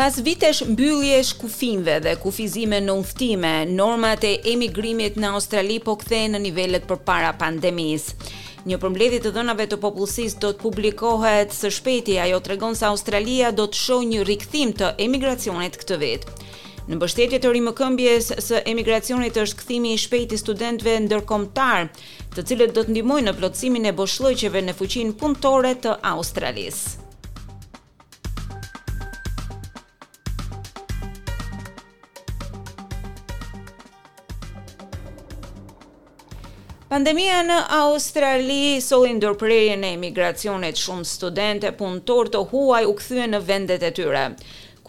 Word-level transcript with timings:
Pas 0.00 0.16
vitesh 0.18 0.62
mbylljesh 0.64 1.34
kufinve 1.36 1.98
dhe 2.00 2.14
kufizime 2.22 2.78
në 2.80 2.92
udhtime, 3.02 3.48
normat 3.68 4.22
e 4.24 4.30
emigrimit 4.54 5.18
në 5.20 5.28
Australi 5.36 5.74
po 5.84 5.92
kthehen 6.00 6.32
në 6.32 6.38
nivelet 6.40 6.86
përpara 6.88 7.34
pandemisë. 7.36 8.14
Një 8.70 8.78
përmbledhje 8.80 9.18
të 9.26 9.32
dhënave 9.34 9.66
të 9.68 9.76
popullsisë 9.82 10.40
do 10.40 10.54
të 10.56 10.62
publikohet 10.62 11.52
së 11.52 11.68
shpejti, 11.76 12.16
ajo 12.24 12.40
tregon 12.40 12.78
se 12.80 12.86
Australia 12.88 13.50
do 13.52 13.66
të 13.68 13.80
shohë 13.82 14.08
një 14.14 14.24
rikthim 14.30 14.72
të 14.80 14.94
emigracionit 15.04 15.76
këtë 15.82 16.00
vit. 16.06 16.24
Në 16.88 16.96
mbështetje 16.96 17.42
të 17.44 17.52
rimëkëmbjes 17.58 18.32
së 18.48 18.64
emigracionit 18.72 19.36
është 19.44 19.60
kthimi 19.60 19.92
i 19.98 20.00
shpejtë 20.00 20.32
i 20.40 20.44
studentëve 20.46 20.96
ndërkombëtar, 21.10 21.90
të 22.38 22.48
cilët 22.48 22.72
do 22.78 22.88
të 22.88 22.96
ndihmojnë 22.96 23.28
në 23.28 23.36
plotësimin 23.42 23.92
e 23.92 23.96
boshllëqeve 24.00 24.64
në 24.70 24.78
fuqinë 24.80 25.18
punëtore 25.20 25.76
të 25.84 25.98
Australisë. 26.14 26.99
Pandemia 36.90 37.36
në 37.46 37.56
Australi 37.74 38.80
solli 38.82 39.12
ndërprerjen 39.14 39.84
e 39.86 39.90
emigracionit 39.94 40.80
shumë 40.80 41.04
studente 41.06 41.70
punëtor 41.78 42.32
të 42.34 42.40
huaj 42.50 42.80
u 42.90 42.94
kthyen 42.98 43.30
në 43.30 43.40
vendet 43.50 43.84
e 43.86 43.90
tyre. 43.98 44.22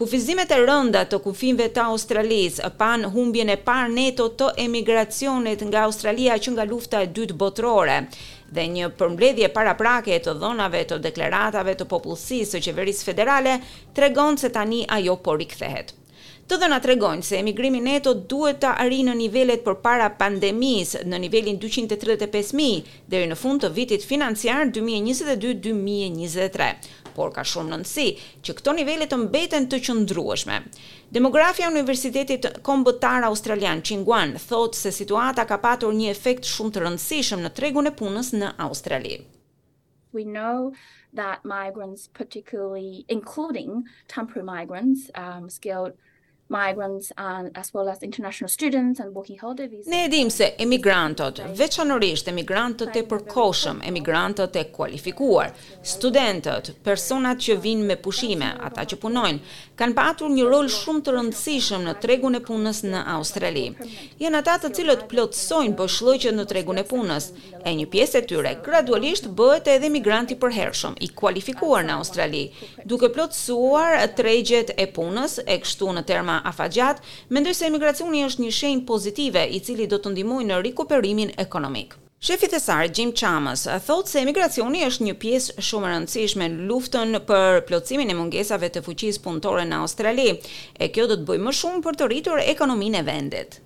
Kufizimet 0.00 0.50
e 0.50 0.58
rënda 0.64 1.04
të 1.12 1.20
kufinve 1.28 1.68
të 1.70 1.84
Australisë 1.92 2.72
pan 2.82 3.06
humbjen 3.14 3.54
e 3.54 3.56
parë 3.68 3.94
neto 3.94 4.26
të 4.42 4.48
emigracionit 4.64 5.62
nga 5.68 5.84
Australia 5.86 6.40
që 6.42 6.56
nga 6.56 6.66
lufta 6.74 7.04
e 7.06 7.12
dytë 7.20 7.38
botërore 7.38 7.96
dhe 8.50 8.66
një 8.76 8.90
përmbledhje 8.98 9.52
paraprake 9.54 10.18
të 10.26 10.34
dhënave 10.42 10.82
të 10.90 10.98
deklaratave 11.08 11.78
të 11.78 11.86
popullsisë 11.94 12.56
së 12.58 12.66
qeverisë 12.66 13.12
federale 13.12 13.60
tregon 13.94 14.34
se 14.42 14.50
tani 14.58 14.82
ajo 14.98 15.20
po 15.22 15.38
rikthehet. 15.38 15.94
Të 16.52 16.66
nga 16.68 16.76
tregojnë 16.84 17.24
se 17.24 17.38
emigrimi 17.42 17.78
neto 17.80 18.10
duhet 18.32 18.58
të 18.60 18.70
arrijë 18.82 19.04
në 19.06 19.12
nivelet 19.18 19.62
përpara 19.64 20.08
pandemisë 20.18 21.00
në 21.08 21.20
nivelin 21.22 21.56
235000 21.62 22.90
deri 23.14 23.28
në 23.30 23.38
fund 23.42 23.62
të 23.64 23.70
vitit 23.78 24.04
financiar 24.04 24.68
2022-2023 24.78 26.66
por 27.16 27.32
ka 27.38 27.46
shumë 27.54 27.72
nëndësi 27.72 28.04
që 28.44 28.56
këto 28.60 28.74
nivele 28.76 29.08
të 29.08 29.20
mbeten 29.22 29.70
të 29.72 29.80
qëndrueshme. 29.86 30.58
Demografia 31.16 31.70
Universitetit 31.72 32.50
Kombëtar 32.68 33.24
Australian 33.30 33.80
Qinguan 33.80 34.36
thotë 34.40 34.82
se 34.82 34.92
situata 35.00 35.48
ka 35.48 35.56
patur 35.66 35.96
një 35.96 36.12
efekt 36.12 36.52
shumë 36.52 36.76
të 36.76 36.84
rëndësishëm 36.86 37.44
në 37.46 37.54
tregun 37.60 37.88
e 37.92 37.96
punës 38.02 38.34
në 38.36 38.52
Australi. 38.68 39.16
We 40.12 40.28
know 40.36 40.68
that 41.16 41.48
migrants 41.56 42.08
particularly 42.20 43.06
including 43.18 43.84
temporary 44.16 44.48
migrants 44.54 45.08
um 45.24 45.48
skilled 45.58 45.96
migrants 46.52 47.08
and 47.16 47.44
as 47.56 47.66
well 47.74 47.88
as 47.92 47.98
international 48.10 48.50
students 48.56 49.00
and 49.00 49.08
working 49.16 49.38
holiday 49.42 49.66
visas. 49.70 49.86
Ne 49.94 50.06
dim 50.10 50.28
se 50.30 50.52
emigrantët, 50.58 51.40
veçanërisht 51.60 52.28
emigrantët 52.32 52.96
e 53.00 53.04
përkohshëm, 53.10 53.80
emigrantët 53.88 54.58
e 54.62 54.66
kualifikuar, 54.76 55.52
studentët, 55.94 56.72
personat 56.88 57.42
që 57.44 57.56
vijnë 57.64 57.88
me 57.90 57.96
pushime, 58.04 58.50
ata 58.68 58.84
që 58.92 59.00
punojnë, 59.04 59.56
kanë 59.80 59.96
pasur 59.98 60.32
një 60.34 60.46
rol 60.54 60.68
shumë 60.76 61.04
të 61.06 61.16
rëndësishëm 61.16 61.86
në 61.88 61.96
tregun 62.04 62.38
e 62.38 62.42
punës 62.48 62.84
në 62.92 63.02
Australi. 63.16 63.66
Janë 64.22 64.42
ata 64.42 64.58
të 64.62 64.72
cilët 64.78 65.06
plotësojnë 65.10 65.76
boshllëqet 65.80 66.36
në 66.36 66.46
tregun 66.52 66.82
e 66.82 66.86
punës, 66.92 67.30
e 67.64 67.72
një 67.78 67.88
pjesë 67.92 68.20
e 68.22 68.26
tyre 68.30 68.54
gradualisht 68.66 69.30
bëhet 69.38 69.70
edhe 69.74 69.88
emigrant 69.88 70.30
i 70.34 70.38
përhershëm, 70.42 70.96
i 71.00 71.08
kualifikuar 71.20 71.86
në 71.88 71.96
Australi, 72.00 72.44
duke 72.90 73.10
plotësuar 73.14 73.98
tregjet 74.20 74.74
e 74.82 74.86
punës 74.94 75.38
e 75.46 75.58
kështu 75.64 75.92
në 75.96 76.02
terma 76.08 76.41
afatgjat, 76.44 77.02
mendoj 77.32 77.54
se 77.56 77.66
emigracioni 77.70 78.22
është 78.26 78.42
një 78.46 78.54
shenjë 78.58 78.84
pozitive 78.88 79.42
i 79.54 79.60
cili 79.64 79.86
do 79.88 79.98
të 80.02 80.12
ndihmojë 80.14 80.48
në 80.50 80.60
rikuperimin 80.68 81.34
ekonomik. 81.44 81.96
Shefi 82.22 82.46
i 82.56 82.60
sar 82.62 82.86
Jim 82.86 83.10
Chamas 83.18 83.64
thotë 83.66 83.82
thot 83.88 84.10
se 84.12 84.20
emigracioni 84.22 84.84
është 84.86 85.06
një 85.08 85.14
pjesë 85.24 85.56
shumë 85.68 85.88
e 85.88 85.92
rëndësishme 85.92 86.46
në 86.52 86.68
luftën 86.70 87.16
për 87.30 87.62
plotësimin 87.70 88.12
e 88.14 88.14
mungesave 88.14 88.68
të 88.76 88.82
fuqisë 88.86 89.24
punëtore 89.24 89.64
në 89.66 89.80
Australi 89.82 90.28
e 90.78 90.90
kjo 90.94 91.08
do 91.10 91.18
të 91.18 91.26
bëjë 91.32 91.42
më 91.48 91.54
shumë 91.60 91.82
për 91.88 91.98
të 91.98 92.10
rritur 92.12 92.44
ekonominë 92.54 93.00
e 93.02 93.06
vendit. 93.08 93.58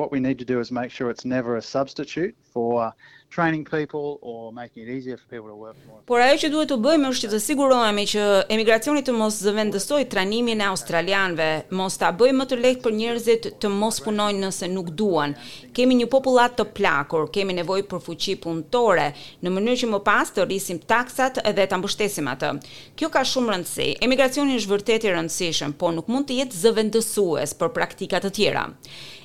What 0.00 0.10
we 0.10 0.20
need 0.24 0.38
to 0.40 0.44
do 0.48 0.58
is 0.58 0.72
make 0.72 0.90
sure 0.90 1.10
it's 1.12 1.26
never 1.28 1.56
a 1.58 1.62
substitute 1.62 2.34
for 2.52 2.94
training 3.34 3.64
people 3.70 4.18
or 4.20 4.52
making 4.52 4.80
it 4.86 4.90
easier 4.96 5.16
for 5.18 5.26
people 5.28 5.48
to 5.48 5.56
work 5.56 5.76
for. 5.86 6.00
Por 6.06 6.20
ajo 6.20 6.36
që 6.42 6.50
duhet 6.52 6.70
të 6.72 6.76
bëjmë 6.84 7.10
është 7.14 7.28
të 7.32 7.38
sigurohemi 7.46 8.04
që 8.12 8.24
emigracioni 8.54 9.02
të 9.06 9.14
mos 9.16 9.36
zëvendësoj 9.44 10.00
trajnimin 10.12 10.60
e 10.60 10.66
australianëve, 10.68 11.48
mos 11.78 11.96
ta 12.00 12.10
bëjmë 12.12 12.38
më 12.42 12.46
të 12.52 12.58
lehtë 12.64 12.82
për 12.84 12.94
njerëzit 12.98 13.48
të 13.62 13.70
mos 13.72 14.00
punojnë 14.04 14.42
nëse 14.44 14.68
nuk 14.74 14.90
duan. 14.98 15.36
Kemi 15.76 15.96
një 16.02 16.08
popullat 16.12 16.56
të 16.58 16.66
plakur, 16.76 17.28
kemi 17.34 17.56
nevojë 17.62 17.86
për 17.92 18.02
fuqi 18.06 18.36
punëtore 18.44 19.08
në 19.42 19.54
mënyrë 19.56 19.82
që 19.84 19.90
më 19.94 20.02
pas 20.08 20.28
të 20.34 20.46
rrisim 20.46 20.82
taksat 20.92 21.40
dhe 21.56 21.66
ta 21.68 21.80
mbështesim 21.80 22.28
atë. 22.34 22.52
Kjo 22.98 23.10
ka 23.14 23.24
shumë 23.32 23.54
rëndësi. 23.56 23.88
Emigracioni 24.06 24.58
është 24.60 24.74
vërtet 24.76 25.08
i 25.08 25.14
rëndësishëm, 25.16 25.76
por 25.80 25.96
nuk 25.96 26.10
mund 26.12 26.28
të 26.28 26.40
jetë 26.42 26.62
zëvendësues 26.66 27.56
për 27.62 27.72
praktika 27.78 28.20
të 28.24 28.32
tjera. 28.36 28.66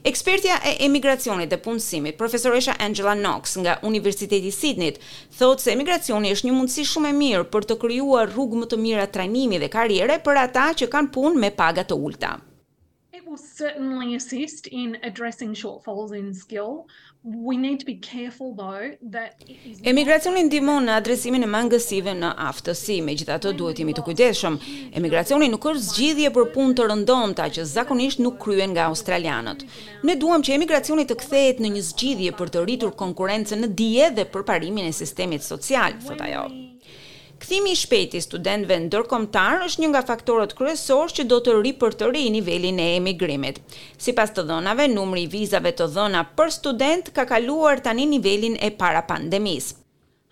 Ekspertja 0.08 0.62
e 0.64 0.72
emigracionit 0.86 1.50
dhe 1.52 1.58
punësimit, 1.60 2.16
profesoresha 2.16 2.78
Angela 2.86 3.12
Knox 3.18 3.58
nga 3.60 3.74
Universiteti 3.98 4.52
Sidnit, 4.54 5.00
thotë 5.40 5.64
se 5.66 5.74
emigracioni 5.76 6.32
është 6.36 6.50
një 6.50 6.56
mundësi 6.58 6.86
shumë 6.92 7.12
e 7.14 7.16
mirë 7.22 7.46
për 7.56 7.68
të 7.72 7.80
krijuar 7.86 8.32
rrugë 8.34 8.62
më 8.62 8.70
të 8.74 8.82
mira 8.86 9.08
trajnimi 9.18 9.62
dhe 9.66 9.72
karriere 9.78 10.20
për 10.30 10.44
ata 10.48 10.68
që 10.84 10.92
kanë 10.98 11.12
punë 11.20 11.44
me 11.46 11.56
pagat 11.64 11.92
të 11.94 12.00
ulta 12.10 12.38
will 13.28 13.38
certainly 13.38 14.16
assist 14.16 14.68
in 14.68 14.98
addressing 15.04 15.54
shortfalls 15.54 16.12
in 16.18 16.34
skill. 16.34 16.88
We 17.24 17.58
need 17.58 17.80
to 17.82 17.86
be 17.86 17.96
careful 18.00 18.56
though 18.56 18.92
that 19.16 19.34
Emigracioni 19.92 20.44
ndihmon 20.48 20.86
në 20.88 20.94
adresimin 21.02 21.44
e 21.44 21.50
mangësive 21.52 22.14
në 22.16 22.32
aftësi, 22.48 23.00
megjithatë 23.08 23.52
duhet 23.60 23.82
jemi 23.82 23.96
të 23.98 24.06
kujdesshëm. 24.08 24.58
Emigracioni 25.00 25.50
nuk 25.52 25.68
është 25.72 25.90
zgjidhje 25.90 26.32
për 26.38 26.48
punë 26.56 26.78
të 26.80 26.88
rëndomta 26.92 27.50
që 27.58 27.68
zakonisht 27.76 28.24
nuk 28.24 28.40
kryen 28.46 28.72
nga 28.76 28.88
australianët. 28.94 29.66
Ne 30.08 30.16
duam 30.22 30.46
që 30.46 30.56
emigracioni 30.58 31.06
të 31.10 31.20
kthehet 31.22 31.60
në 31.60 31.74
një 31.76 31.84
zgjidhje 31.92 32.36
për 32.40 32.54
të 32.54 32.64
rritur 32.66 32.96
konkurrencën 33.04 33.66
në 33.66 33.74
dije 33.84 34.10
dhe 34.18 34.28
për 34.34 34.48
parimin 34.54 34.88
e 34.88 34.96
sistemit 35.04 35.44
social, 35.48 36.00
thot 36.08 36.22
ajo. 36.24 36.48
Kthimi 37.38 37.72
i 37.76 37.78
shpejtë 37.78 38.18
i 38.18 38.22
studentëve 38.26 38.76
ndërkombëtar 38.88 39.62
është 39.66 39.84
një 39.84 39.88
nga 39.92 40.00
faktorët 40.10 40.54
kryesorë 40.58 41.14
që 41.20 41.24
do 41.32 41.38
të 41.46 41.54
ripërtërojë 41.58 42.30
nivelin 42.36 42.80
e 42.82 42.86
emigrimit. 43.00 43.60
Sipas 44.08 44.32
të 44.34 44.46
dhënave, 44.50 44.88
numri 44.94 45.28
i 45.28 45.30
vizave 45.34 45.72
të 45.78 45.86
dhëna 45.96 46.24
për 46.40 46.54
student 46.56 47.12
ka 47.18 47.28
kaluar 47.30 47.82
tani 47.88 48.08
nivelin 48.16 48.58
e 48.58 48.72
para 48.82 49.04
pandemisë. 49.12 49.78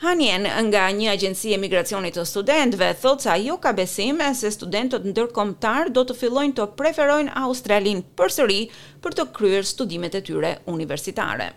Hanjen 0.03 0.47
nga 0.69 0.87
një 0.97 1.11
agjenci 1.13 1.53
e 1.55 1.59
migracionit 1.61 2.17
të 2.17 2.25
studentëve 2.31 2.89
thotë 3.03 3.25
se 3.25 3.29
ajo 3.35 3.59
ka 3.63 3.71
besim 3.77 4.19
se 4.39 4.51
studentët 4.51 5.05
ndërkombëtar 5.11 5.93
do 5.95 6.03
të 6.09 6.17
fillojnë 6.23 6.57
të 6.57 6.67
preferojnë 6.81 7.37
Australinë 7.45 8.03
përsëri 8.19 8.61
për 9.05 9.19
të 9.21 9.27
kryer 9.37 9.63
studimet 9.73 10.17
e 10.19 10.25
tyre 10.31 10.57
universitare. 10.73 11.53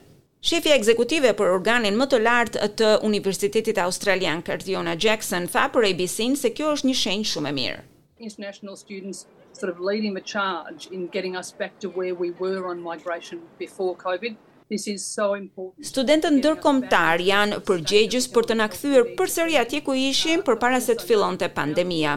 Shefja 0.47 0.75
ekzekutive 0.79 1.33
për 1.39 1.49
organin 1.53 1.97
më 1.99 2.07
të 2.11 2.19
lartë 2.25 2.67
të 2.81 2.89
Universitetit 3.09 3.79
Australian 3.85 4.43
Cardiona 4.49 4.93
Jackson 5.05 5.49
tha 5.55 5.65
për 5.77 5.87
ABC 5.89 6.29
se 6.43 6.53
kjo 6.59 6.69
është 6.77 6.89
një 6.91 6.97
shenjë 7.01 7.31
shumë 7.31 7.51
e 7.51 7.55
mirë. 7.57 7.81
International 8.29 8.77
students 8.79 9.25
sort 9.59 9.73
of 9.73 9.81
leading 9.89 10.15
the 10.15 10.23
charge 10.33 10.87
in 10.99 11.09
getting 11.17 11.35
us 11.41 11.51
back 11.63 11.81
to 11.83 11.91
where 11.99 12.15
we 12.15 12.31
were 12.43 12.69
on 12.71 12.81
migration 12.91 13.43
before 13.65 13.97
COVID. 14.05 14.39
This 14.71 14.87
is 14.93 15.01
so 15.03 15.27
important. 15.43 15.81
Studentët 15.89 16.35
ndërkombëtar 16.37 17.23
janë 17.25 17.59
përgjegjës 17.69 18.27
për 18.35 18.47
të 18.51 18.57
na 18.61 18.67
kthyer 18.73 19.07
përsëri 19.17 19.55
atje 19.61 19.79
ku 19.87 19.95
ishim 19.97 20.43
përpara 20.45 20.81
se 20.87 20.93
të 20.99 21.07
fillonte 21.09 21.49
pandemia. 21.59 22.17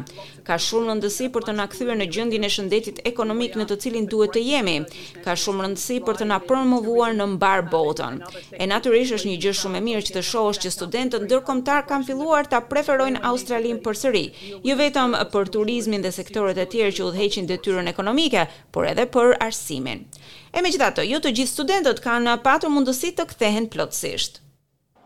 Ka 0.50 0.58
shumë 0.60 0.90
rëndësi 0.92 1.30
për 1.38 1.46
të 1.48 1.54
na 1.56 1.68
kthyer 1.72 1.96
në 2.02 2.08
gjendjen 2.18 2.44
e 2.44 2.50
shëndetit 2.56 3.00
ekonomik 3.12 3.56
në 3.62 3.68
të 3.72 3.78
cilin 3.86 4.08
duhet 4.16 4.34
të 4.36 4.44
jemi. 4.50 4.76
Ka 5.24 5.38
shumë 5.44 5.64
rëndësi 5.70 6.00
për 6.10 6.20
të 6.24 6.28
na 6.34 6.42
promovuar 6.50 7.16
në 7.16 7.30
mbar 7.38 7.64
botën. 7.72 8.20
E 8.60 8.68
natyrisht 8.74 9.16
është 9.22 9.32
një 9.32 9.38
gjë 9.46 9.56
shumë 9.62 9.80
e 9.80 9.84
mirë 9.88 10.04
që 10.10 10.18
të 10.18 10.26
shohësh 10.34 10.62
që 10.66 10.74
studentët 10.76 11.26
ndërkombëtar 11.30 11.88
kanë 11.94 12.08
filluar 12.12 12.52
ta 12.52 12.60
preferojnë 12.74 13.24
Australinë 13.32 13.84
përsëri, 13.88 14.26
jo 14.68 14.76
vetëm 14.84 15.16
për 15.32 15.56
turizmin 15.56 16.04
dhe 16.04 16.12
sektorët 16.20 16.60
e 16.60 16.68
tjerë 16.76 16.98
që 17.00 17.08
udhëheqin 17.08 17.48
detyrën 17.54 17.94
ekonomike, 17.96 18.50
por 18.76 18.92
edhe 18.92 19.08
për 19.16 19.38
arsimin. 19.48 20.06
E 20.52 20.60
me 20.62 20.70
gjitha 20.74 20.88
të, 20.96 21.04
jo 21.10 21.20
të 21.24 21.32
gjithë 21.38 21.52
studentët 21.58 22.02
kanë 22.06 22.32
patur 22.48 22.72
mundësi 22.76 23.12
të 23.20 23.26
kthehen 23.32 23.68
plotësisht. 23.76 24.42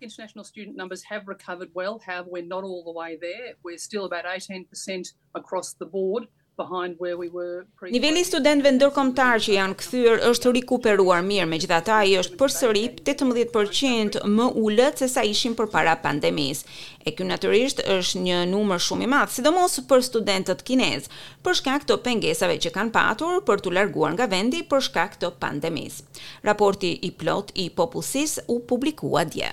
International 0.05 0.45
student 0.47 0.75
numbers 0.79 1.03
have 1.09 1.27
recovered 1.33 1.69
well, 1.79 1.99
have 2.07 2.25
we're 2.33 2.49
not 2.53 2.63
all 2.63 2.83
the 2.87 2.95
way 2.99 3.11
there. 3.25 3.53
We're 3.67 3.77
still 3.83 4.05
about 4.07 4.25
18% 4.31 5.13
across 5.41 5.71
the 5.73 5.85
board, 5.93 6.27
Niveli 7.91 8.21
i 8.21 8.25
studentëve 8.25 8.71
ndërkombëtar 8.77 9.41
që 9.43 9.55
janë 9.57 9.75
kthyer 9.81 10.21
është 10.29 10.53
rikuperuar 10.55 11.19
mirë, 11.27 11.47
megjithatë 11.51 11.91
ai 11.95 12.13
është 12.21 12.37
përsëri 12.39 12.83
18% 13.09 14.21
më 14.37 14.45
ulët 14.63 15.03
se 15.03 15.09
sa 15.11 15.25
ishin 15.31 15.55
përpara 15.59 15.97
pandemisë. 16.05 16.63
E 17.03 17.11
ky 17.11 17.27
natyrisht 17.27 17.83
është 17.97 18.23
një 18.27 18.39
numër 18.53 18.81
shumë 18.87 19.03
i 19.03 19.11
madh, 19.15 19.35
sidomos 19.35 19.75
për 19.91 20.05
studentët 20.07 20.63
kinezë, 20.71 21.11
për 21.43 21.59
shkak 21.59 21.89
të 21.91 21.99
pengesave 22.07 22.55
që 22.65 22.73
kanë 22.77 22.95
patur 22.95 23.43
për 23.51 23.65
të 23.67 23.75
larguar 23.75 24.15
nga 24.15 24.29
vendi 24.37 24.63
për 24.71 24.87
shkak 24.89 25.19
të 25.19 25.35
pandemisë. 25.43 26.07
Raporti 26.51 26.95
i 27.03 27.11
plot 27.23 27.51
i 27.59 27.67
popullsisë 27.81 28.47
u 28.55 28.61
publikua 28.73 29.27
dje. 29.35 29.51